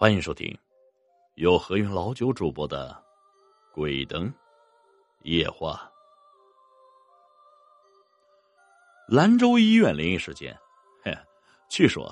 [0.00, 0.56] 欢迎收听
[1.34, 2.96] 由何云老九主播的
[3.74, 4.32] 《鬼灯
[5.24, 5.90] 夜话》。
[9.12, 10.56] 兰州医院灵异事件，
[11.02, 11.12] 嘿，
[11.68, 12.08] 据说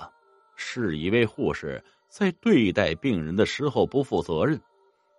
[0.56, 4.60] 是一位护士在对待病人的时候不负责任，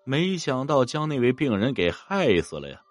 [0.04, 2.82] 没想到将那位病人给害死了呀。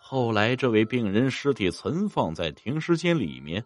[0.00, 3.62] 后来，这位病人尸体存放在停尸间里面，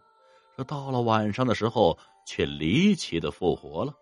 [0.56, 3.94] 这到了晚上的时候，却离奇的复活了。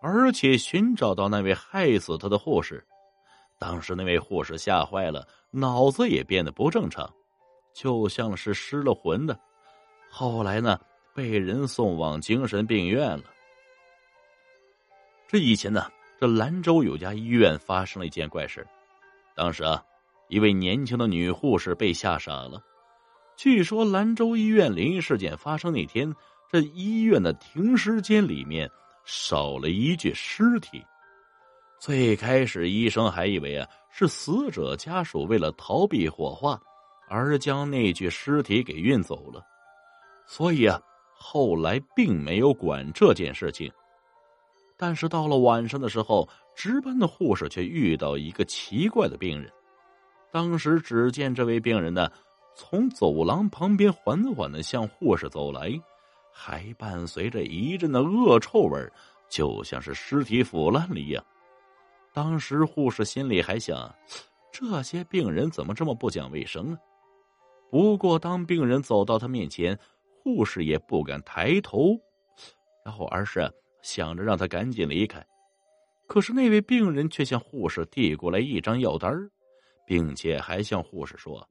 [0.00, 2.86] 而且寻找到那位害死他的护士，
[3.58, 7.12] 当时那位护士吓坏了，脑子也变得不正常，
[7.74, 9.38] 就像是失了魂的。
[10.08, 10.78] 后来呢，
[11.14, 13.24] 被人送往精神病院了。
[15.26, 18.64] 这以前呢，这兰州有家医院发生了一件怪事，
[19.34, 19.82] 当时啊，
[20.28, 22.62] 一位年轻的女护士被吓傻了。
[23.36, 26.14] 据说兰州医院灵异事件发生那天，
[26.50, 28.70] 这医院的停尸间里面。
[29.10, 30.84] 少了一具尸体，
[31.80, 36.60] 最开始医生还以为啊是死者家属为了逃避火化，
[37.08, 39.42] 而将那具尸体给运走了，
[40.26, 40.78] 所以啊
[41.14, 43.72] 后来并没有管这件事情。
[44.76, 49.50] 但是到了晚上的时候，值班的护士却遇到一个奇怪的病人。
[50.30, 52.10] 当时只见这位病人呢，
[52.54, 55.72] 从走廊旁边缓缓的向护士走来。
[56.40, 58.78] 还伴随着一阵的恶臭味
[59.28, 61.24] 就像是尸体腐烂了一样。
[62.12, 63.92] 当时护士心里还想：
[64.52, 66.78] 这些病人怎么这么不讲卫生啊？
[67.72, 69.76] 不过当病人走到他面前，
[70.22, 71.98] 护士也不敢抬头，
[72.84, 73.52] 然后而是
[73.82, 75.20] 想着让他赶紧离开。
[76.06, 79.12] 可是那位病人却向护士递过来一张药单
[79.84, 81.46] 并且还向护士说：“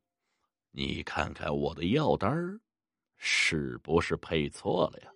[0.72, 2.34] 你看看我的药单
[3.18, 5.10] 是不是配错了呀？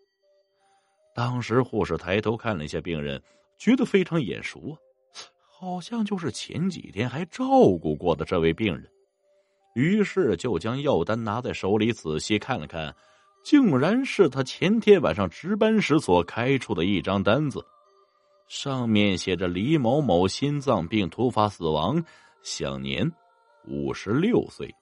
[1.14, 3.22] 当时护士抬头看了一下病人，
[3.58, 4.76] 觉得非常眼熟啊，
[5.50, 7.46] 好像就是前几天还照
[7.82, 8.90] 顾过的这位病人。
[9.76, 12.96] 于是就将药单拿在手里仔细看了看，
[13.44, 17.66] 竟然是他前天晚上值班时所开出的一张单子，
[18.48, 22.04] 上面写着李某某心脏病突发死亡，
[22.42, 23.10] 享年
[23.66, 24.74] 五十六岁。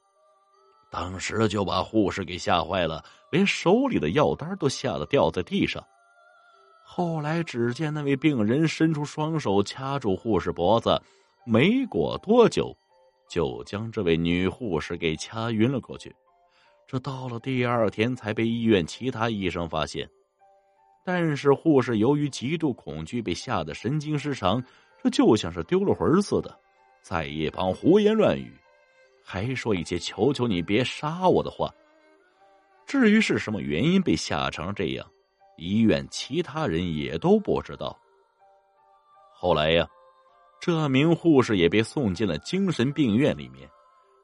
[0.91, 5.83] 当时就把护士给吓坏了，连手里的药单都吓得掉在地上。
[6.83, 11.00] 后来只见那位病人伸出双手掐住护士脖子，
[11.45, 12.75] 没过多久，
[13.29, 16.16] 就将这位女护士给掐晕了过去。
[16.88, 20.09] 这到了第二天才被医院其他医生发现，
[21.06, 24.63] 但是护士由于极度恐惧，被吓得神经失常，
[25.03, 26.59] 这就像是丢了魂似的，
[27.03, 28.51] 在一旁胡言乱语。
[29.31, 31.72] 还说一些“求求你别杀我”的话。
[32.88, 35.06] 至于是什么原因被吓成这样，
[35.56, 37.95] 医院其他人也都不知道。
[39.35, 39.88] 后来呀，
[40.59, 43.69] 这名护士也被送进了精神病院里面，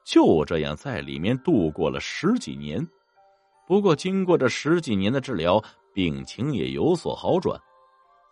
[0.03, 2.83] 就这样在里面度过了十几年。
[3.67, 5.63] 不过，经过这十几年的治疗，
[5.93, 7.61] 病情也有所好转。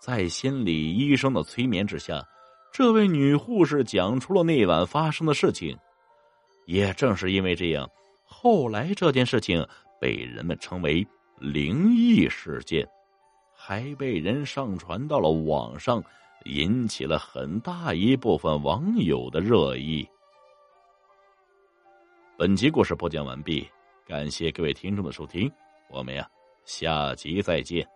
[0.02, 2.28] 在心理医生的催眠之下，
[2.74, 5.78] 这位女护士讲出了那晚发生的事情。
[6.66, 7.90] 也正是因为这样，
[8.24, 9.66] 后来这件事情
[10.00, 11.06] 被人们称为
[11.40, 12.88] 灵异事件，
[13.54, 16.04] 还被人上传到了网上，
[16.46, 20.08] 引起了很大一部分网友的热议。
[22.38, 23.68] 本集故事播讲完毕，
[24.08, 25.52] 感谢各位听众的收听，
[25.90, 26.28] 我们呀
[26.66, 27.93] 下集再见。